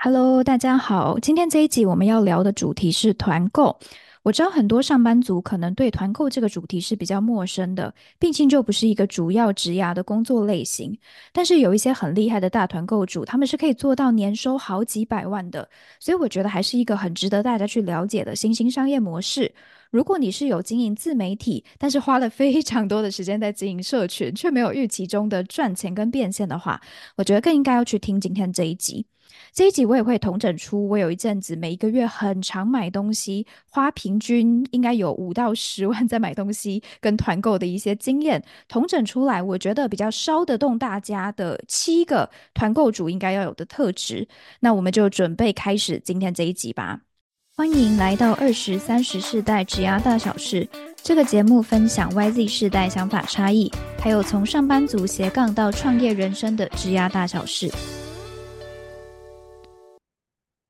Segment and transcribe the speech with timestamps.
[0.00, 1.18] Hello，大家好。
[1.18, 3.76] 今天这一集我们要聊的主题是团购。
[4.22, 10.96] 我知道很多上班族可能对团购这个主题是比较陌生的，毕竟就不是一个主要职涯的工作类型。
[11.32, 15.68] 但是有一些很厉害的大团购主，他们是可以做到年收好几百万的，
[15.98, 19.52] 所以我觉得还是一个很值得大家去了解的新兴商业模式。
[19.90, 26.80] 如果你是有经营自媒体，但是花了非常多的时间在经营社群，却没有预期中的赚钱跟变现的话，
[27.16, 29.04] 我觉得更应该要去听今天这一集。
[29.52, 44.28] 这一集我也会统整出，我有一阵子每一个月很常买东西，花平均应该有五到十万在买东西跟团购的一些经验，统整出来，我觉得比较烧得动大家的七个团购主应该要有的特质。
[44.60, 47.00] 那我们就准备开始今天这一集吧。
[47.56, 50.68] 欢迎来到二十三十世代职涯大小事，
[51.02, 57.68] 这个节目分享 YZ 世代想法差异，还有从上班族斜杠到创业人生的职涯大小事。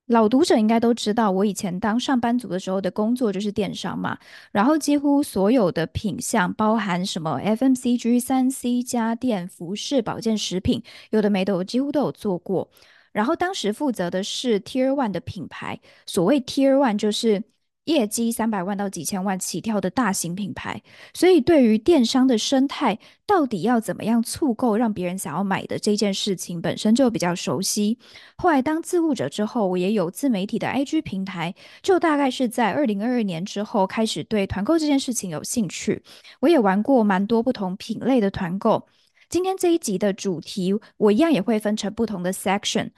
[0.09, 4.19] 老读者应该都知道，我以前当上班族的时候的工作就是电商嘛，
[4.51, 12.69] 然后几乎所有的品项，包含什么 FMCG、三 C、家电、服饰、保健食品，有的没的，我几乎都有做过。
[13.13, 17.43] 然后当时负责的是 Tier One 的品牌，所谓 Tier One 就是。
[17.89, 20.83] 业绩三百万到几千万起跳的大型品牌，
[21.15, 27.99] 所以对于电商的生态，到底要怎么样促购让别人想要买的这件事情本身就比较熟悉。
[28.37, 36.03] 后来当自务者之后，我也有自媒体的 IG 平台，就大概是在二零二二年之后开始对团购这件事情有兴趣。
[36.41, 38.87] 我也玩过蛮多不同品类的团购。
[39.31, 42.91] 今天这一集的主题，我一样也会分成不同的 section。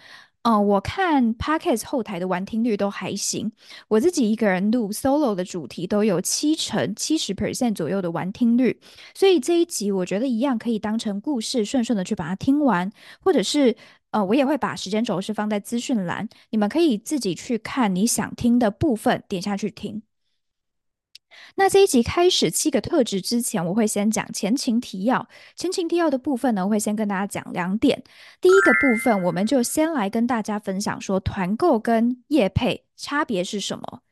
[0.43, 3.53] 哦、我看 Podcast 后台的完听率都还行，
[3.89, 8.81] 我自己一个人录 solo 的主题都有七成七十 percent 左右的完听率，
[9.15, 13.77] 所以这一集我觉得一样可以当成故事，顺顺的去把它听完，或者是
[14.13, 20.03] 呃，我也会把时间轴是放在资讯栏，你们可以自己去看你想听的部分，点下去听。
[21.57, 25.29] 那这一集开始七个特质之前，我会先讲前情提要。
[25.57, 28.03] 前情提要的部分呢，我会先跟大家讲两点。
[28.41, 34.03] 第一个部分，我们就先来跟大家分享说，团购跟业配差别是什么？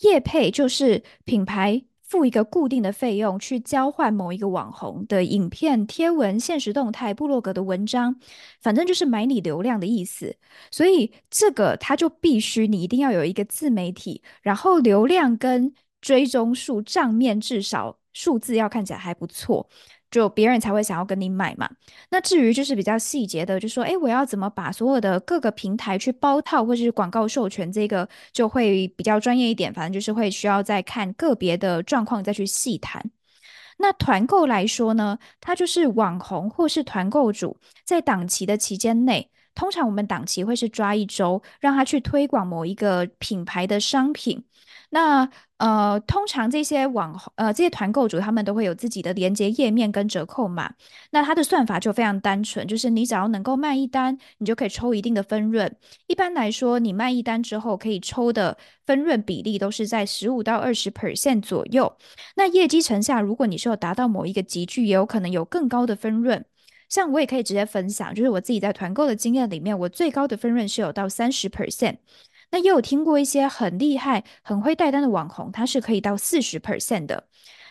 [0.00, 8.16] 业配就是品牌付一个固定的费用去交换某一个网红的影片、贴文、现实动态、部落格的文章，
[8.60, 10.36] 反正就是买你流量的意思。
[10.70, 15.72] 所以这个它就必须你一定要有一个自媒体，然后流量跟
[16.04, 19.66] 追踪数账面至少数字要看起来还不错，
[20.10, 21.66] 就别人才会想要跟你买嘛。
[22.10, 29.72] 那至于就是比较细节的，就说诶，我要怎么把所有的各个平台去包套或者是广告授权，这个就会比较专业一点。
[29.72, 33.10] 反正就是会需要再看个别的状况再去细谈。
[33.78, 44.44] 那团购来说呢，它就是网红或是团购主在档期的期间内，通常我们档期会是抓一周，让他去推广某一个品牌的商品。
[44.94, 45.28] 那
[45.58, 50.72] 呃，通常这些网红呃，这些团购主他们都会有自己的连接页面跟折扣码。
[51.10, 55.74] 那它的算法就非常单纯，就是你只要能够卖一单，你就可以抽一定的分润。
[56.06, 58.56] 一般来说，你卖一单之后可以抽的
[58.86, 61.96] 分润比例都是在十五到二十 percent 左右。
[62.36, 66.44] 那业绩成下，如果你是有达到某一个集距，也有可能有更高的分润。
[66.88, 71.96] 像我也可以直接分享，就是我自己在团购的经验里面，我最高的分润是有到三十 percent。
[72.54, 77.24] 那也有听过一些很厉害、很会带单的网红，他是可以到四十 percent 的。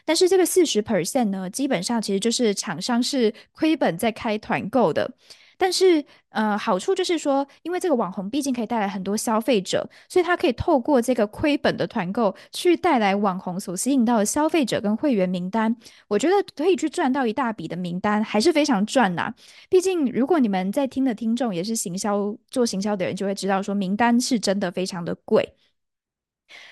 [0.03, 5.09] 但是这个四十 percent 呢，基本上其实就是厂商是亏本在开团购的。
[5.58, 15.75] 但是，呃，好处就是说，因为这个网红毕竟可以带来很多消费者，所以他可以透过这个亏本的团购，去带来网红所吸引到的消费者跟会员名单。
[16.08, 19.34] 我觉得可以去赚到一大笔的名单，还是非常赚呐。
[19.69, 25.56] 毕竟，如果你们在听的听众也是行销做行销的人，就会知道说，名单是真的非常的贵。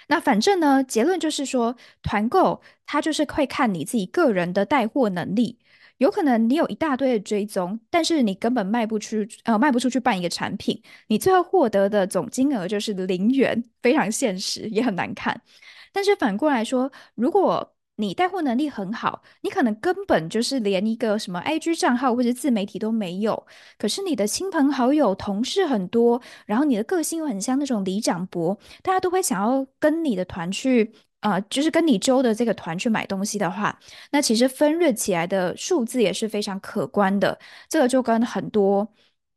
[0.08, 5.58] 那反正呢，结论就是说，团购它就是会看你自己个人的带货能力。
[6.02, 15.40] 有可能你有一大堆的追踪，但是你根本卖不出，呃，卖不出去办一个产品，你最后获得的总金额就是零元，非常现实，也很难看。
[15.94, 23.46] 但是反过来说，如果你带货能力很好，你可能根本就是连一个什么 IG 账号或者自媒体都没有，
[23.78, 30.92] 可是你的亲朋好友、同事很多，然后你的个性又很像那种李长博，大家都会想要跟你的团去。
[31.22, 33.80] 啊、就是跟你周的这个团去买东西的话，
[34.12, 37.38] 那其实分润起来的数字也是非常可观的。
[37.70, 38.92] 这个就跟很多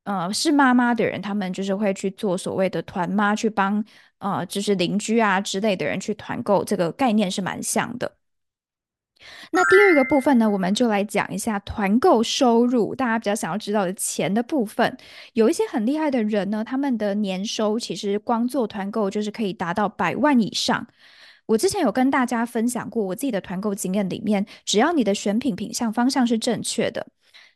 [0.05, 3.85] 呃是妈妈的人，他们就是会去做所谓的团妈，去帮
[4.19, 8.17] 呃就是邻居啊之类的人去团购，这个概念是蛮像的。
[9.53, 14.97] 那第二个部分呢，我们就来讲一下团购收入，大家比较想要知道的钱的部分。
[15.35, 20.87] 有一些很厉害的人呢，他们的年收其实光做团购就是可以达到百万以上。
[21.47, 27.07] 我之前有跟大家分享过我自己的团购经验里面，只要你的选品品相方向是正确的。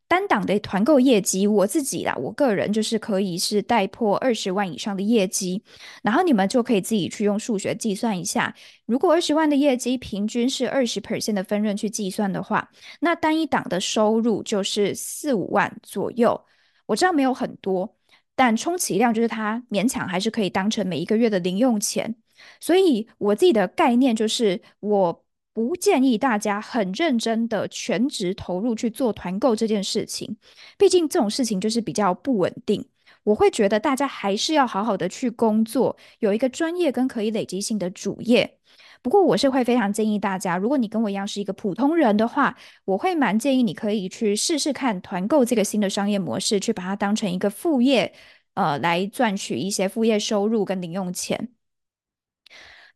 [0.06, 5.62] 单档的团购业绩，我自己啦，我个人就是可以是带破二十万以上的业绩，
[6.02, 8.54] 然后你们就可以自己去用数学计算一下，
[8.86, 12.70] 如果二十万的业绩平均是二十 percent 的分润去计算的话，
[13.00, 16.42] 那单一档的收入就是四五万左右。
[16.86, 17.94] 我知道没有很多，
[18.34, 22.16] 但充其量就是它勉强还是可以当成每一个月的零用钱，
[22.60, 25.24] 所以我自己的概念就是我。
[25.54, 30.36] 不建议大家很认真的全职投入去做团购这件事情，
[30.76, 32.88] 毕竟这种事情就是比较不稳定。
[33.24, 38.58] 我会觉得大家还是要好好的去工作，有一个专业跟可以累积性的主业。
[39.02, 48.14] 不过我是会非常建议大家，如果你跟我一样是一个普通人的话，我会蛮建议你可以去试试看团购这个新的商业模式，去把它当成一个副业，
[48.54, 51.48] 呃，来赚取一些副业收入跟零用钱。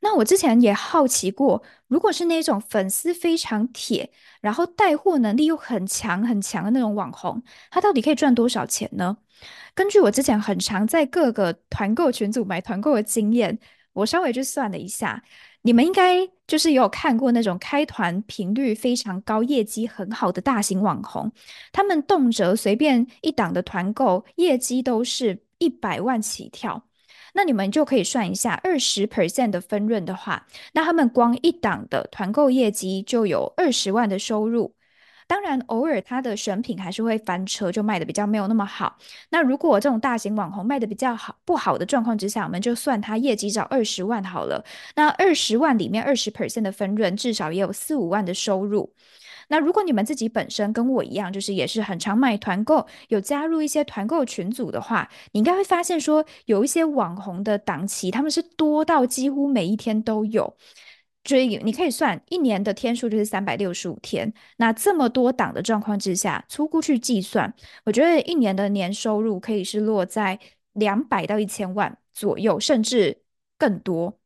[0.04, 4.10] 那我之前也好奇过，如果是那种粉丝非常铁，
[4.40, 7.40] 然后带货能力又很强很强的那种网红，
[7.70, 9.16] 他到底可以赚多少钱呢？
[9.74, 13.58] 根据我之前很常在各个团购群组买团购的经验，
[13.92, 15.22] 我稍微去算了一下，
[15.62, 21.30] 你们应该就是有看过那种开团频率非常高、业绩很好的大型网红，
[21.70, 26.82] 他们动辄随便一档的团购业绩都是一百万起跳。
[27.32, 34.74] 那你们就可以算一下，二十 percent 的分润的话，那他们光一档的团购业绩就有二十万的收入。
[35.28, 38.98] 当然，偶尔他的选品还是会翻车，就卖的比较没有那么好。
[39.30, 44.62] 那如果这种大型网红卖的比较好，不好的状况之下，我们就算他业绩找二十万好了。
[44.94, 48.92] 那二十万里面二十 percent 的分润，至少也有四五万的收入。
[49.52, 60.56] 那如果你们自己本身跟我一样，就是也是很常买团购，有加入一些团购群组的话，你应该会发现说，有一些网红的档期，他们是多到几乎每一天都有。
[61.24, 64.32] 所以你可以算一年的天数就是三百六十五天。
[64.56, 67.52] 那这么多档的状况之下，粗估去计算，
[67.84, 70.38] 我觉得一年的年收入可以是落在
[70.72, 73.22] 两百到一千万左右，甚至
[73.58, 74.18] 更多。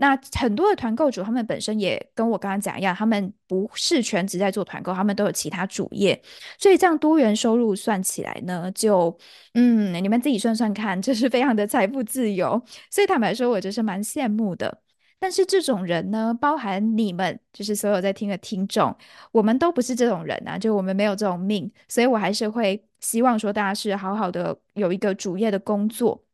[0.00, 6.18] 那很多的团购主，他们本身也跟我刚刚讲一样，他们不是全职在做团购，他们都有其他主业，
[6.58, 9.14] 所以这样多元收入算起来呢，就
[9.52, 12.60] 嗯，你们自己算算看，这是非常的财富自由。
[12.90, 14.80] 所以坦白说，我就是蛮羡慕的。
[15.18, 18.96] 但是这种人呢，包含你们，就是所有在听的听众，
[19.32, 26.24] 我们都不是这种人啊，就我们没有这种命，所以我还是会希望说，大家是好好的有一个主业的工作。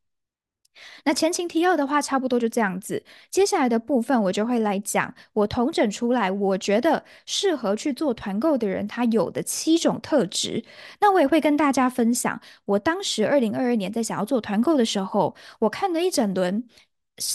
[1.04, 3.04] 那前情提要的话，差不多就这样子。
[3.30, 10.64] 接下来的部分，我就会来讲我统整出来，我觉得适合去做团购的人，他有的七种特质。
[11.00, 16.64] 那我也会跟大家分享，我当时二零二二年在想要做团购的时候，我看了一整轮，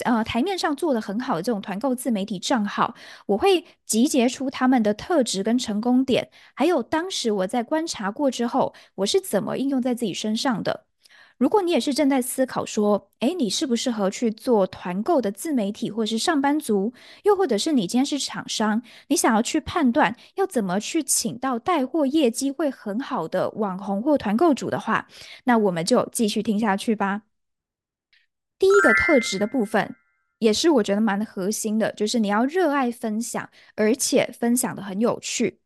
[0.06, 2.94] 呃，台面上做得很好的这种团购自媒体账号，
[3.26, 10.86] 我会集结出他们的特质跟成功点，还有当时我在观察过之后，我是怎么应用在自己身上的。
[11.42, 16.94] 如果你也是正在思考说，诶，你适不适合去做团购的自媒体，或者是上班族，
[17.24, 25.08] 又或者是你今天是厂商，你想要去判断要怎么去请到带货业绩会很好的网红或团购主的话，
[25.46, 27.24] 那我们就继续听下去吧。
[28.60, 29.95] 第一个特质的部分，
[30.38, 35.60] 也是我觉得蛮核心的，就是你要热爱分享，而且分享得很有趣。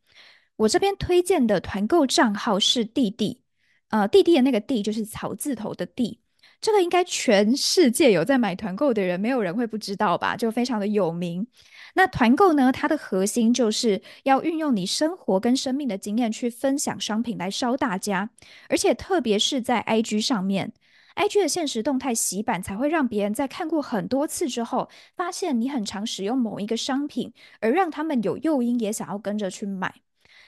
[0.56, 3.42] 我这边推荐的团购账号是弟弟。
[3.90, 6.20] 呃，弟弟的那个弟就是草字头的弟，
[6.60, 10.36] 这个应该全世界有在买团购的人，没有人会不知道吧？
[10.36, 11.48] 就非常的有名。
[11.94, 18.32] 那团购呢，它的核心就是要运用你生活跟生命的经验去分享商品来烧大家，
[18.68, 20.74] 而且特别是在 IG 上面
[21.16, 29.94] ，IG 的现实动态洗版才会让别人在看过很多次之后，发现你很常使用某一个商品，而让他们有诱因也想要跟着去买。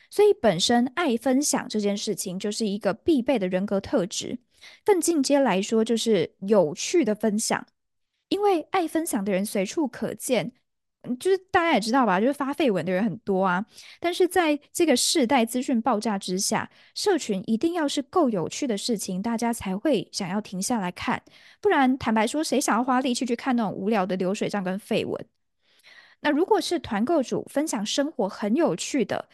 [0.09, 4.39] 所以，本身爱分享这件事情就是一个必备的人格特质。
[4.83, 7.65] 更进阶来说，就是有趣的分享。
[8.29, 10.51] 因为爱分享的人随处可见，
[11.19, 13.65] 就是大家也知道吧，就是发废文的人很多啊。
[13.99, 21.21] 但是在这个世代资讯爆炸之下，社群一定要是够有趣的事情，大家才会想要停下来看。
[21.61, 25.25] 不然，坦白说，谁想要花力气去看那种无聊的流水账跟废文？
[26.21, 29.29] 那如果是团购主分享生活很有趣的。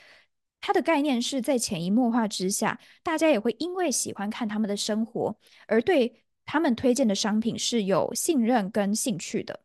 [0.66, 5.36] 它的概念是在潜移默化之下，大家也会因为喜欢看他们的生活，
[5.68, 9.60] 而对他们推荐的商品是有信任跟兴趣的。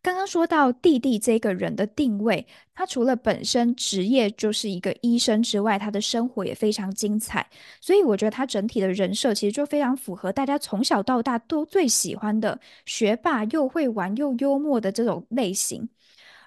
[0.00, 7.46] 刚刚说到弟弟这个人的定位，他除了本身职业就是一个医生之外，他的生活也非常精彩。
[7.82, 15.86] 所以我觉得他整体的人设其实就非常符合大家从小到大都最喜欢的学霸，又会玩又幽默的这种类型。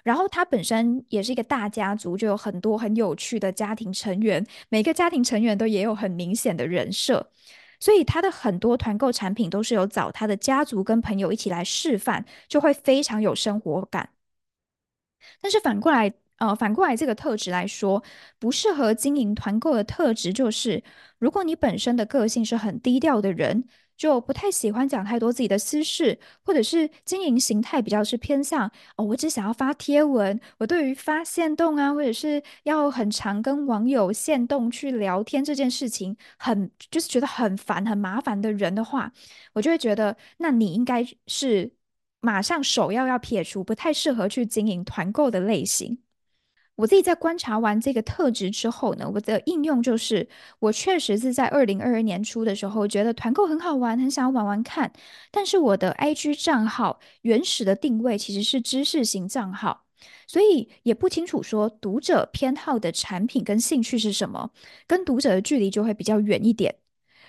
[0.04, 7.30] 然后他本身也是一个大家族，就有很多很有趣的家庭成员，每个家庭成员都也有很明显的人设。
[7.80, 14.10] 所以他的很多团购产品都是有找他的家族跟朋友一起来示范，就会非常有生活感。
[15.40, 18.02] 但是反过来，呃，反过来这个特质来说，
[18.38, 20.82] 不适合经营团购的特质就是，
[21.18, 23.64] 如果你本身的个性是很低调的人。
[23.96, 30.38] 就不太喜欢讲太多自己的私事，或者是经营形态比较是偏向哦，我只想要发贴文。
[30.58, 39.12] 我对于发限动啊，或者是要很常跟网友限动去聊天这件事情，很就是觉得很烦、很麻烦的人的话，
[39.52, 41.72] 我就会觉得，那你应该是
[42.20, 45.98] 马上首要要撇除，不太适合去经营团购的类型。
[46.76, 50.28] 我自己在观察完这个特质之后呢，我的应用就是，
[50.58, 54.92] 我确实是在二零二二年初的时候觉得团购很好玩，很想要玩玩看。
[55.30, 59.84] 但是我的 IG 账号原始的定位其实是知识型账号，
[60.26, 64.50] 所以也不清楚说读者偏好的产品跟兴趣是什么，
[64.88, 66.74] 跟读者的距离就会比较远一点。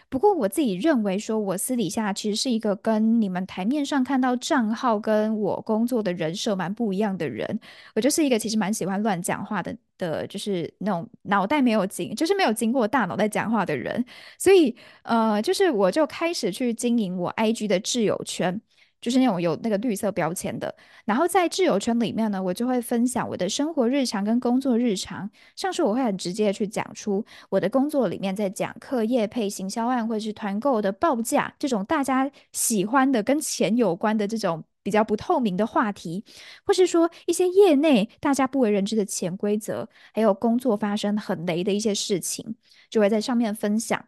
[0.09, 7.59] 不过我自己认为，说我私底下其实是一个跟你们台面上看到账号跟我工作的人设蛮不一样的人。
[7.95, 14.03] 我就是一个其实蛮喜欢乱讲话的的，就是那种脑袋没有经，就是没有经过大脑在讲话的人。
[14.37, 18.61] 所以，呃，就是我就开始去经营我 IG 的挚友圈。
[19.05, 25.29] 就是那种有那个绿色标签的，然后在挚友圈里面呢，我就会分享我的生活日常跟工作日常。
[25.55, 36.23] 像是我会很直接的去讲出我的工作里面在讲课业配行销案或者是团购的报价这种大家喜欢的跟钱有关的这种比较不透明的话题，
[36.65, 42.55] 或是说一些业内大家不为人知的潜规则，还有工作发生很雷的一些事情，
[42.89, 44.03] 就会在上面分享。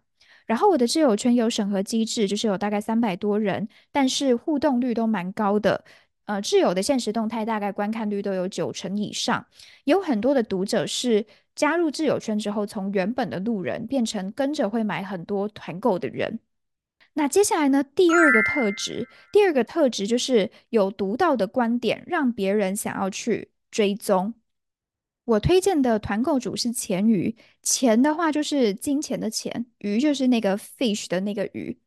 [0.47, 5.83] 然后我的挚友圈有审核机制，就是有大概三百多人，但是互动率都蛮高的。
[6.25, 9.45] 呃，挚友的现实动态大概观看率都有九成以上，
[9.83, 11.25] 有很多的读者是
[11.55, 16.39] 加入挚友圈之后，从原本的路人变成跟着会买很多团购的人。
[17.13, 24.33] 那接下来呢，第二个特质，第二个特质就是有独到的观点，让别人想要去追踪。
[25.27, 31.77] 我推荐的团购主是钱鱼，钱的话就是金钱的钱，鱼就是那个 fish 的那个鱼。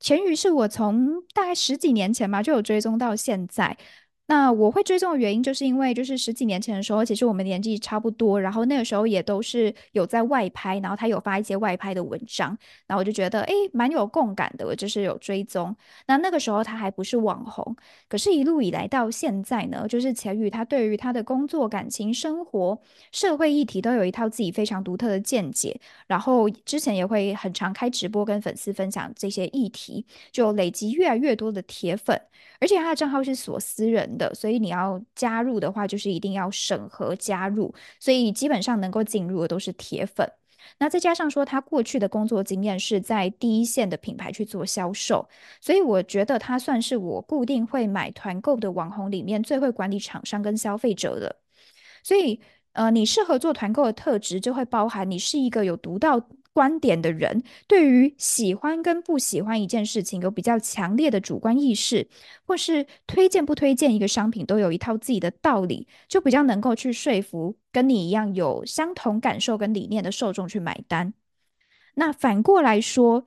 [0.00, 3.78] 钱鱼是我从大概十几年前吧就有追踪到现在。
[4.26, 15.74] 那我会追踪的原因，就是因为就是十几年前的时候，其实我们年纪差不多，然后那个时候也都是有在外拍，然后他有发一些外拍的文章，然后我就觉得诶蛮有共感的，我就是有追踪。
[16.06, 17.76] 那那个时候他还不是网红，
[18.08, 32.18] 可是一路以来到现在呢，就是钱宇他对于他的工作、感情、生活、社会议题都有一套自己非常独特的见解，然后之前也会很常开直播跟粉丝分享这些议题，就累积越来越多的铁粉，
[32.60, 34.21] 而且他的账号是锁私人的。
[34.34, 40.30] 所以你要加入的话，就是一定要审核加入，所以基本上能够进入的都是铁粉。
[40.78, 45.28] 那再加上说他过去的工作经验是在第一线的品牌去做销售，
[45.60, 51.36] 所以我觉得他算是我固定会买团购的网红里面最会管理厂商跟消费者的。
[52.02, 52.40] 所以，
[52.72, 56.20] 呃，你适合做团购的特质就会包含你是一个有独到
[56.52, 62.08] 观点的人，对于喜欢跟不喜欢一件事情有比较强烈的主观意识，
[62.44, 71.14] 或是推荐不推荐一个商品都有一套自己的道理，就比较能够去说服跟你一样有相同感受跟理念的受众去买单。
[71.94, 73.26] 那反过来说，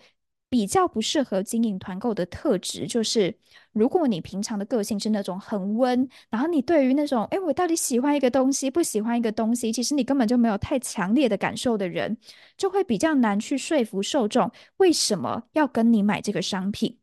[0.56, 3.36] 比较不适合经营团购的特质，就是
[3.74, 12.18] 如果你平常的个性是那种很温，然后你对于那种，哎，我到底喜欢一个东西，不喜欢一个东西，其实你根本就没有太强烈的感受的人，
[12.56, 17.00] 就会比较难去说服受众为什么要跟你买这个商品。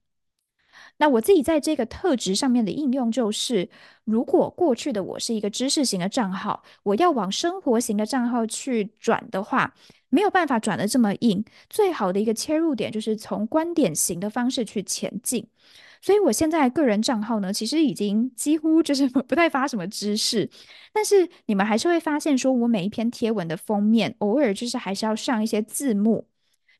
[1.02, 3.68] 那我自己在这个特质上面的应用就是，
[4.04, 9.75] 如果过去的我是一个知识型的账号，我要往生活型的账号去转的话，
[10.11, 11.44] 没有办法转的这么硬。
[11.68, 15.44] 最好的一个切入点就是从观点型的方式去前进。
[16.00, 20.49] 所以我现在个人账号呢，其实已经几乎就是 不太发什么知识，
[20.92, 26.28] 但是你们还是会发现，说我每一篇贴文的封面，偶尔就是还是要上一些字幕。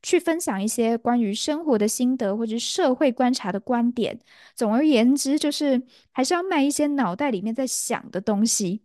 [0.03, 4.19] 去分享一些关于生活的心得或者社会观察的观点。
[4.55, 5.81] 总而言之，就是
[6.11, 8.83] 还是要卖一些脑袋里面在想的东西。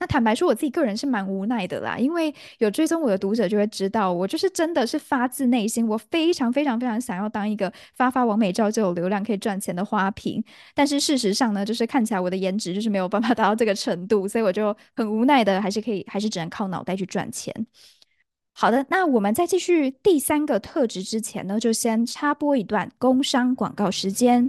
[0.00, 10.42] 那坦白说，我自己个人是蛮无奈的啦，因为有追踪我的读者就会知道，我就是真的是发自内心，我非常非常非常想要当一个发发网美照就有流量可以赚钱的花瓶。
[10.74, 17.52] 但是事实上呢，就是看起来我的颜值就是没有办法达到这个程度，所以我就很无奈的，还是可以，还是只能靠脑袋去赚钱。
[18.56, 24.48] 好的，那我们在继续第三个特质之前呢，就先插播一段工商广告时间。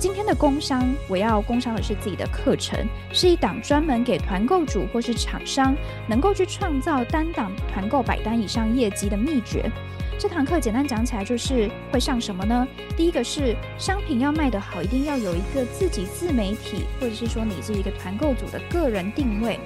[0.00, 5.72] 今天的工商，我要工商的是自己的课程，是一档专门给团购主或是厂商
[6.08, 9.70] 能够去创造单档团购百单以上业绩的秘诀。
[10.18, 12.66] 这堂课简单讲起来就是会上什么呢？
[12.96, 19.60] 第一个是商品要卖得好，一定要有一个自己自媒体，或者是说你是一个团购组的个人定位，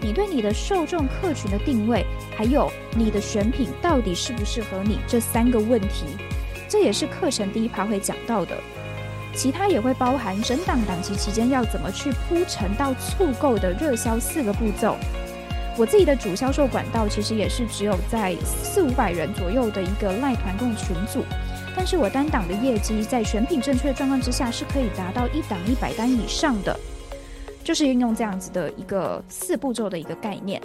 [0.00, 2.04] 你对你的受众客群的定位，
[2.36, 6.04] 还有你的选品到底适不适合你这三个问题，
[6.68, 8.56] 这也是课程第一趴会讲到的。
[9.34, 14.96] 其他也会包含整档档期期间要怎么去铺陈到促购的热销四个步骤。
[15.76, 21.22] 我自己的主销售管道其实也是只有在四五百人左右的一个赖团购群组，
[21.76, 26.74] 但是我单档的业绩在选品正确的状况之下是可以达到一档一百单以上的，
[27.66, 30.62] 就是运用这样子的一个四步骤的一个概念。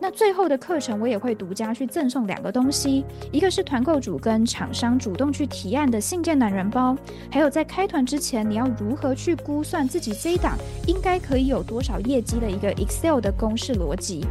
[0.00, 6.96] 那最后的课程，我也会独家去赠送两个东西，一个是团购主跟厂商主动去提案的信件懒人包，
[7.28, 14.24] 还有在开团之前你要如何去估算自己这一档应该可以有多少业绩的一个 Excel 的公式逻辑。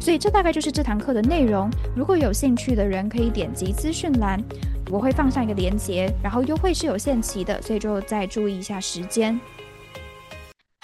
[0.00, 1.70] 所以这大概就是这堂课的内容。
[1.94, 4.42] 如果有兴趣的人，可以点击资讯栏，
[4.90, 9.38] 我会放上一个链接，然后优惠是有限期的，所以就再注意一下时间。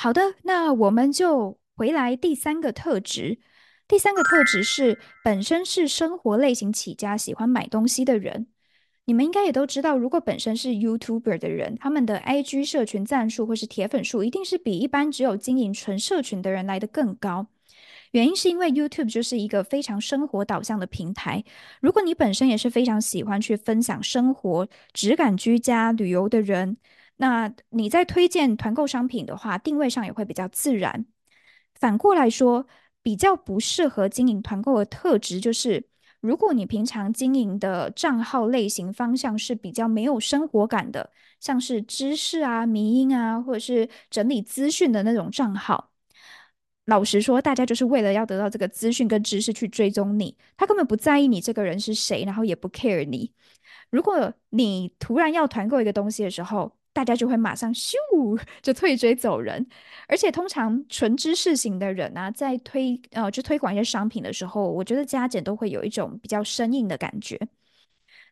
[0.03, 3.39] 好的，那我们就回来第三个特质。
[3.87, 8.49] 第三个特质是本身是生活类型起家，喜欢买东西的人。
[9.05, 17.47] 你们应该也都知道，如果本身是 YouTuber 的人，他们的 IG 社群赞数或是铁粉数，一定是比一般只有经营纯社群的人来的更高。
[18.11, 21.45] 原因是因为 YouTube 就是一个非常生活导向的平台。
[21.81, 26.77] 如果你本身也是非常喜欢去分享生活、质感居家、旅游的人，
[27.23, 31.07] 那你在推荐团购商品的话，定位上也会比较自然。
[31.77, 32.67] 反过来说，
[33.01, 35.87] 比较不适合经营团购的特质，就是
[36.21, 45.93] 如果你平常经营的账号类型方向是比较没有生活感的，像是知识啊、迷音啊，或者是整理资讯的那种账号，
[46.87, 53.33] 老实说，大家就是为了要得到这个资讯跟知识去追踪你，他根本不在意你这个人是谁，然后也不 care 你。
[53.91, 57.95] 如果你突然要团购一个东西的时候，大家就会马上咻
[58.61, 59.67] 就退追走人，
[60.09, 67.39] 而且通常纯知识型的人啊，在推呃就推广一些商品的时候，我觉得加减都会有一种比较生硬的感觉。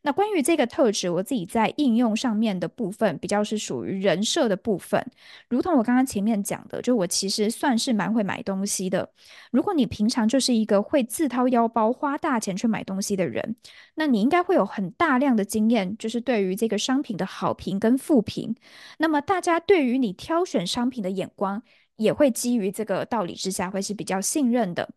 [0.03, 5.05] 那关于这个特质，我自己在应用上面的部分比较是属于人设的部分，
[5.49, 9.11] 如同我刚刚前面讲的，就我其实算是蛮会买东西的。
[9.51, 13.57] 如果你平常就是一个会自掏腰包花大钱去买东西的人，
[13.97, 18.57] 那你应该会有很大量的经验，就是对于这个商品的好评跟负评。
[18.99, 21.63] 那么大家对于你挑选商品的眼光，
[21.97, 24.89] 也会基于这个道理之下，会是比较信任的。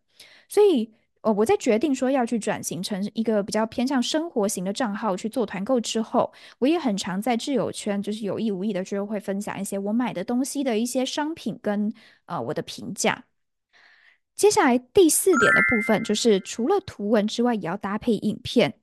[0.48, 0.94] 所以。
[1.24, 11.90] 哦，我在决定说要去转型成一个比较偏向生活型的账号去做团购之后，我也很常在挚友圈，就是有意无意的就会分享一些我买的东西的一些商品跟
[12.26, 13.24] 呃我的评价。
[14.34, 18.74] 接下来第四点的部分就是除了图文之外，也要搭配影片。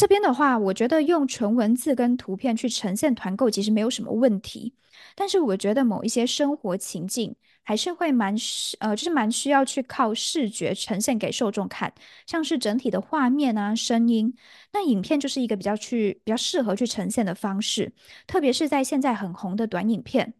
[0.00, 4.72] 这边的话，我觉得用纯文字跟图片去呈现团购其实没有什么问题，
[5.14, 7.36] 但是我觉得某一些生活情境。
[7.62, 8.34] 还是会蛮
[8.80, 11.92] 呃，就是蛮需要去靠视觉呈现给受众看，
[12.26, 14.34] 像是整体的画面啊、声音，
[14.72, 17.92] 那影片就是一个比较去比较适合去呈现的方式，
[18.26, 20.32] 特别是在现在很红的短影片。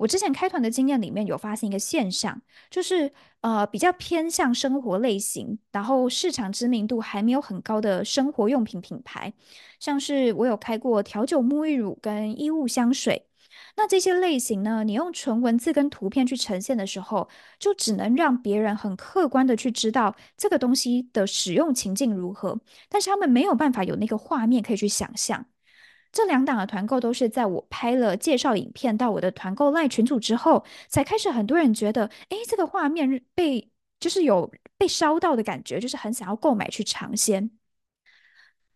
[0.00, 9.34] 我之前开团的经验里面有发现一个现象，就是呃比较偏向生活类型，然后市场知名度还没有很高的生活用品品牌，
[9.78, 13.26] 像是我有开过调酒沐浴乳跟衣物香水。
[13.76, 22.58] 那这些类型呢，你用纯文字跟图片去呈现的时候，就只能让别人很客观的去知道这个东西的使用情境如何，
[22.88, 25.44] 但是他们没有办法有那个画面可以去想象。
[26.12, 37.50] 这两档的团购都是在我拍了介绍影片到我的团购 LINE 群组之后，才开始很多人觉得，哎，这个画面被就是有被烧到的感觉，就是很想要购买去尝鲜。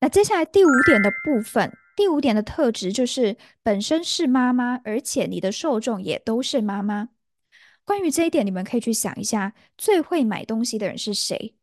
[0.01, 1.73] 那接下来第五点的部分。
[1.97, 7.11] 第五点的特质就是本身是妈妈，而且你的受众也都是妈妈。
[7.85, 11.55] 关于这一点，你们可以去想一下，最会买东西的人是谁？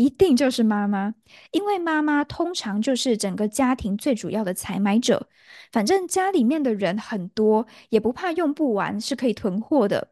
[0.00, 1.14] 一定就是妈妈，
[1.50, 5.28] 因为妈妈通常就是整个家庭最主要的采买者。
[5.70, 10.08] 反正家里面的人很多，也不怕用不完，是可以囤货的。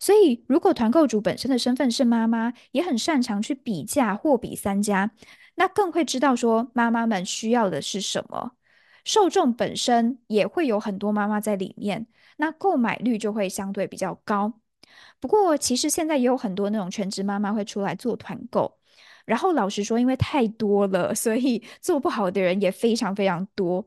[0.00, 5.10] 所以，如果团购主本身的身份是妈妈，也很擅长去比价货比三家，
[5.56, 8.52] 那更会知道说妈妈们需要的是什么。
[9.04, 14.54] 受众本身也会有很多妈妈在里面，那购买率就会相对比较高。
[15.20, 18.77] 不过，其实现在也有很多那种全职妈妈会出来做团购，
[19.28, 23.86] 然后老实说，因为太多了，所以 做不好的人也非常非常多。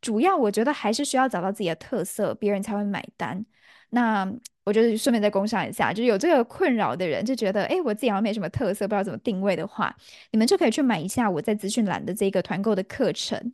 [0.00, 3.44] 主要我觉得还是需要找到自己的特色，别人才会买单。
[3.90, 4.30] 那
[4.64, 9.94] 我觉得顺便再工商一下，就是有这个困扰的人，就觉得诶，我自己好像没什么特色，不知道怎么定位的话，
[10.32, 13.52] 你们就可以去买一下我在资讯栏的这个团购的课程。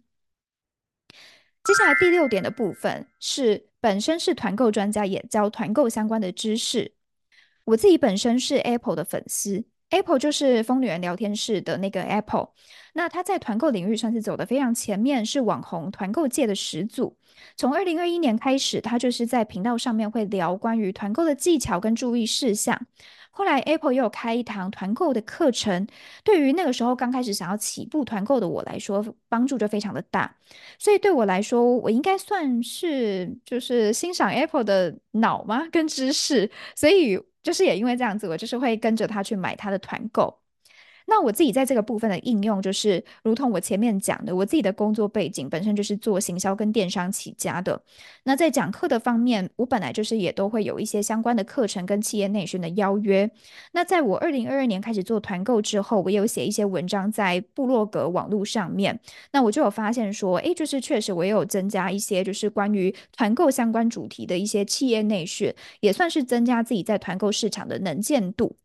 [1.64, 6.92] 接下来第六点的部分是本身是团购专家，也教团购相关的知识。
[7.64, 9.64] 我自己本身是 Apple 的粉丝。
[9.90, 12.49] Apple 就是疯女人聊天室的那个 Apple，
[12.94, 17.16] 那他在团购领域算是走得非常前面，是网红团购界的始祖。
[17.57, 22.87] 从二零二一年开始，他就是在频道上面会聊关于团购的技巧跟注意事项。
[23.31, 25.87] 后来 Apple 又开一堂团购的课程，
[26.25, 30.35] 对于那个时候刚开始想要起步团购的我来说，帮助就非常的大。
[30.79, 35.68] 所以对我来说，我应该算是就是欣赏 Apple 的脑吗？
[35.70, 37.20] 跟知识，所以。
[37.46, 40.37] 就是也因为这样子，我就是会跟着他去买他的团购。
[41.06, 47.80] 那我自己在这个部分的应用，就是如同我前面讲的，我自己的工作背景本身就是做行销跟电商起家的。
[48.24, 53.30] 那在讲课的方面，我本来就是也都会有一些相关的课程跟企业内训的邀约。
[53.72, 58.98] 那在我二零二二年开始做团购之后，我也有写一些文章在部落格网络上面。
[59.32, 68.56] 那我就有发现说，诶，就是确实我也有增加一些就是关于团购相关主题的一些企业内训，也算是增加自己在团购市场的能见度。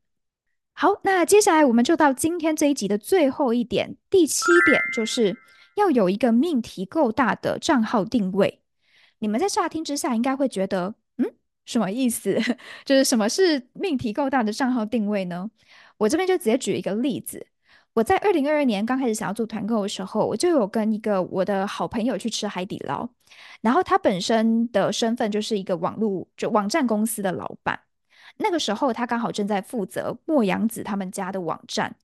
[0.74, 5.38] 好，那接下来我们就到今天这一集的最后一点，第七点，就是
[5.76, 8.62] 要有一个命题够大的账号定位。
[9.20, 11.34] 你们在乍听之下应该会觉得，嗯，
[11.66, 12.40] 什么意思？
[12.84, 15.52] 就是什么是命题够大的账号定位呢？
[15.98, 17.46] 我这边就直接举一个例子。
[17.94, 23.08] 我在二零二二年刚开始想要做团购的时候，我就有跟一个我的好朋友去吃海底捞，
[23.62, 27.80] 然后他本身的身份就是一个网络就网站公司的老板。
[28.42, 31.96] 那个时候，他刚好正在负责莫阳子他们家的网站。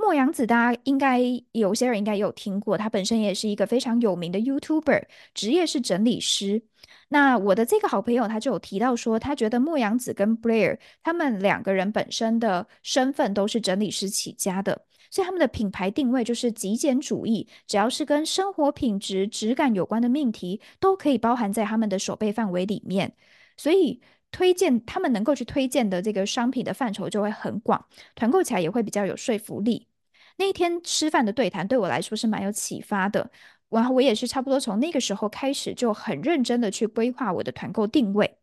[0.00, 1.20] 莫阳子，大家应该
[1.50, 5.02] 有些人应该有听过，他本身也是一个非常有名的 YouTuber，
[5.34, 6.62] 职业是整理师。
[7.08, 23.14] 那我的这个好朋友，他就有提到说，他觉得莫阳子跟 Blair 他们两个人本身的身份都是整理师起家的，所以他们的品牌定位就是极简主义，只要是跟生活品质、质感有关的命题，都可以包含在他们的守备范围里面。
[23.56, 24.00] 所以。
[24.30, 29.88] 推荐他们能够去推荐的这个商品的范畴就会很广，团购起来也会比较有说服力。
[30.36, 33.30] 那一天吃饭的对谈对我来说是蛮有启发的，
[33.70, 38.38] 然后我也是差不多从那个时候开始就很认真的去规划我的团购定位。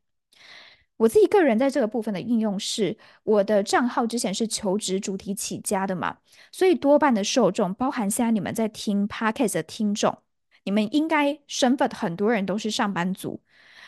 [0.98, 6.18] 我自己个人在这个部分的应用是，我的账号之前是求职主题起家的嘛，
[6.52, 10.18] 所以多半的受众，包含现在你们在听 Podcast 的听众，
[10.64, 13.42] 你们应该身份很多人都是上班族。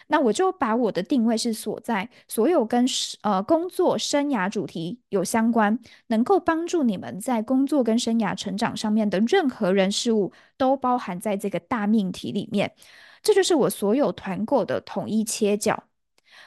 [0.07, 2.85] 那我就把我的定位是锁在所有跟
[3.21, 12.73] 呃工作生涯主题有相关，能够帮助你们在工作跟生涯成长上面的任何人事物，都包含在这个大命题里面。
[13.21, 15.83] 这就是我所有团购的统一切角。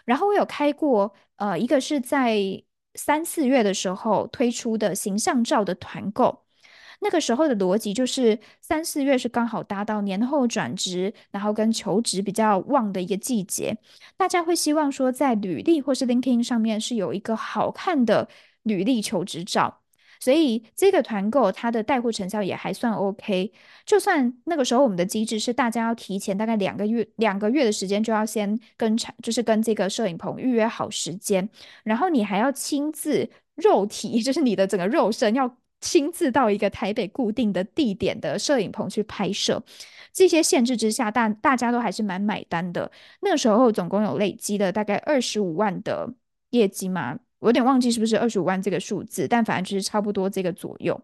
[0.05, 2.63] 然后我有开过呃一个是在
[2.95, 6.45] 三四月的时候推出的形象照的团购。
[7.03, 13.77] 那个时候的逻辑就是三四月是刚好搭到年后转职，然后跟求职比较旺的一个季节，
[14.19, 18.29] 大家会希望说在履历或是 LinkedIn 上面是有一个好看的
[18.65, 19.81] 履历求职照，
[20.21, 23.51] 所以这个团购它的带货成效也还算 OK。
[23.87, 31.49] 就算那个时候我们的机制是大家要提前大概两个月两个月的时间就要先跟产就是跟这个摄影棚预约好时间，
[31.83, 35.57] 然后你还要亲自肉体 就是你的整个肉身要。
[35.81, 39.63] 亲自到一个台北固定的地点的摄影棚去拍摄，
[40.13, 42.91] 这些限制之下，大大家都还是蛮买单的。
[43.21, 46.13] 那时候总共有累积了大概二十五万的
[46.51, 51.01] 业绩嘛，我有点忘记是不是二十五万这个数字，但反正就是差不多这个左右。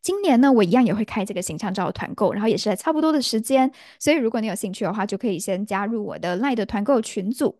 [0.00, 7.58] 今年呢，我一样也会开这个形象照团购，然后也是在差不多的时间，所以如果你有兴趣的话，就可以先加入我的 LINE 的团购群组。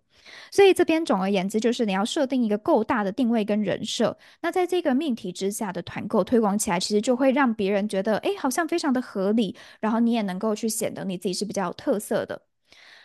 [0.51, 12.43] 所以这边总而言之，就是你要设定一个够大的定位跟人设，那在这个命题之下的团购推广起来，其实就会让别人觉得，哎，好像非常的合理，然后你也能够去显得你自己是比较有特色的。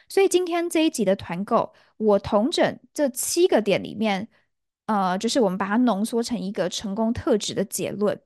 [0.08, 4.28] 所以今天这一集的团购，我同整这七个点里面，
[4.88, 8.20] 呃，就是我们把它浓缩成一个成功特质的结论。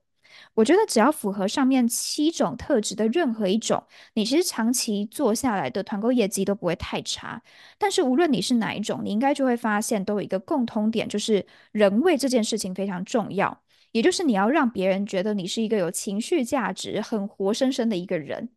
[0.54, 3.82] 我觉得只要符合上面七种特质的任何一种，
[4.14, 7.42] 你其实长期做下来的团购业绩都不会太差。
[7.78, 13.62] 但是无论你是哪一种，你应该就会发现都有一个共通点，就是人味这件事情非常重要。
[13.92, 18.50] 也就是你要让别人觉得你是一个有情绪价值、很活生生的一个人。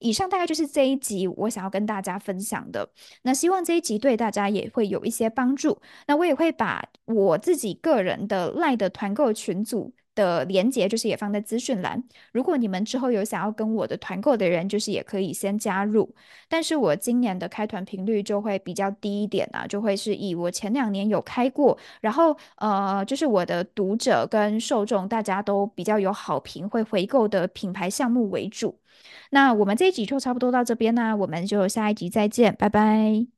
[0.00, 2.90] 以上大概就是这一集我想要跟大家分享的。
[3.22, 5.80] 那希望这一集对大家也会有一些帮助。
[6.06, 12.02] 那我也会把我自己个人的赖的团购群组的连接，就是也放在资讯栏。
[12.32, 16.14] 如果你们之后有想要跟我的团购的人，就是也可以先加入。
[16.48, 28.78] 但是我今年的开团频率就会比较低一点啊，就会是以我前两年有开过，然后呃，就是我的读者跟受众大家都比较有好评，会回购的品牌项目为主。
[29.30, 33.33] 那我们这一集就差不多到这边啦，我们就下一集再见，拜拜。